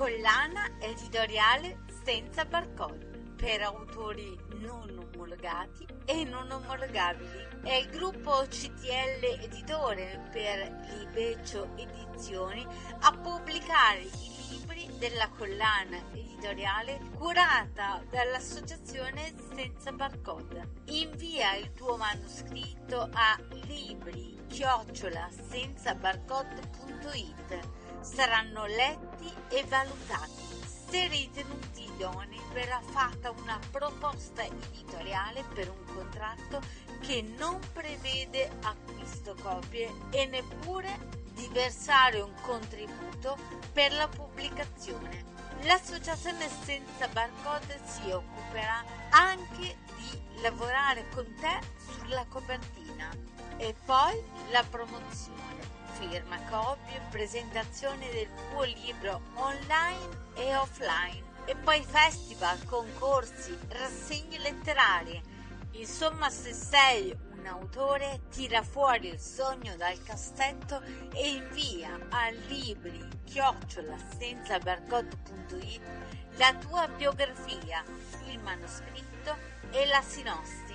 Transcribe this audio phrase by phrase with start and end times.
[0.00, 7.46] collana editoriale senza barcode per autori non omologati e non omologabili.
[7.62, 12.66] È il gruppo CTL Editore per Libecio Edizioni
[13.00, 20.82] a pubblicare i libri della collana editoriale curata dall'associazione Senza Barcode.
[20.86, 24.38] Invia il tuo manoscritto a libri
[25.94, 27.62] senza.
[28.00, 30.49] Saranno letti e valutati.
[30.90, 36.60] Se ritenuti idonei verrà fatta una proposta editoriale per un contratto
[37.00, 40.98] che non prevede acquisto copie e neppure
[41.32, 43.38] di versare un contributo
[43.72, 45.24] per la pubblicazione.
[45.62, 53.08] L'associazione senza barcode si occuperà anche di lavorare con te sulla copertina
[53.58, 61.84] e poi la promozione, firma copie, presentazione del tuo libro online e offline e poi
[61.84, 65.22] festival, concorsi, rassegne letterarie.
[65.72, 70.80] Insomma, se sei un autore, tira fuori il sogno dal cassetto
[71.12, 73.96] e invia a libri chiocciola
[76.36, 77.84] la tua biografia,
[78.26, 79.36] il manoscritto
[79.70, 80.74] e la sinossi.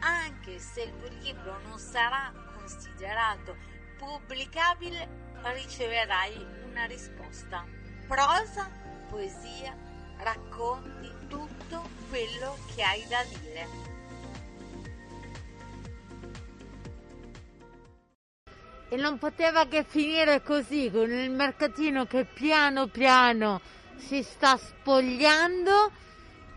[0.00, 3.71] Anche se il tuo libro non sarà considerato
[4.02, 5.08] pubblicabile,
[5.54, 7.64] riceverai una risposta.
[8.08, 8.68] Prosa,
[9.08, 9.76] poesia,
[10.18, 13.90] racconti tutto quello che hai da dire.
[18.88, 23.60] E non poteva che finire così, con il mercatino che piano piano
[23.96, 25.92] si sta spogliando,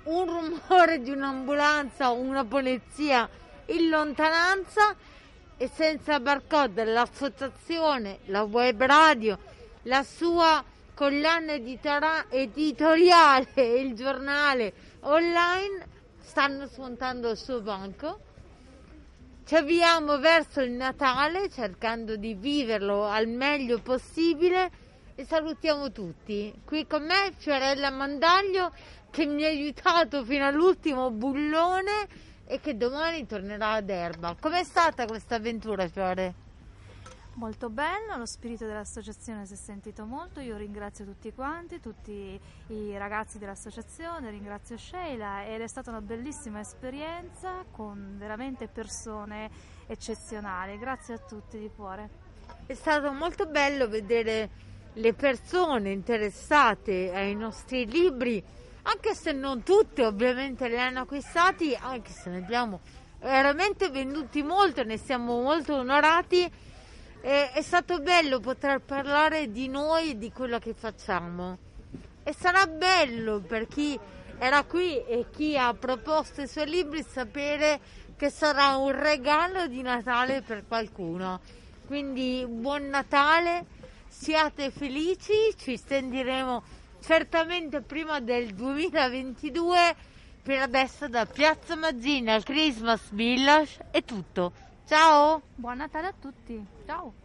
[0.05, 3.29] un rumore di un'ambulanza una polizia
[3.67, 4.95] in lontananza
[5.57, 9.37] e senza barcode l'associazione, la web radio,
[9.83, 15.87] la sua collana editoriale e il giornale online
[16.19, 18.19] stanno smontando il suo banco.
[19.45, 24.71] Ci avviamo verso il Natale cercando di viverlo al meglio possibile
[25.13, 26.53] e salutiamo tutti.
[26.65, 28.73] Qui con me Fiorella Mandaglio
[29.11, 32.07] che mi ha aiutato fino all'ultimo bullone
[32.45, 34.35] e che domani tornerà ad Erba.
[34.39, 36.43] Com'è stata questa avventura, Fiore?
[37.35, 42.97] Molto bello, lo spirito dell'associazione si è sentito molto, io ringrazio tutti quanti, tutti i
[42.97, 49.49] ragazzi dell'associazione, ringrazio Sheila ed è stata una bellissima esperienza con veramente persone
[49.85, 52.09] eccezionali, grazie a tutti di cuore.
[52.65, 54.49] È stato molto bello vedere
[54.93, 58.41] le persone interessate ai nostri libri,
[58.87, 62.81] anche se non tutte ovviamente li hanno acquistati, anche se ne abbiamo
[63.19, 66.49] veramente venduti molto, ne siamo molto onorati
[67.21, 71.57] e è stato bello poter parlare di noi e di quello che facciamo.
[72.23, 73.99] E sarà bello per chi
[74.37, 77.79] era qui e chi ha proposto i suoi libri sapere
[78.15, 81.39] che sarà un regalo di Natale per qualcuno.
[81.87, 83.65] Quindi buon Natale,
[84.07, 89.95] siate felici, ci stenderemo certamente prima del 2022.
[90.41, 94.51] Per adesso da Piazza Mazzina al Christmas Village è tutto.
[94.87, 95.41] Ciao!
[95.55, 97.24] Buon Natale a tutti, ciao!